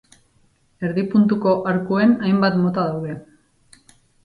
Erdi 0.89 1.03
puntuko 1.11 1.53
arkuen 1.73 2.17
hainbat 2.29 2.59
mota 2.65 2.89
daude. 2.91 3.21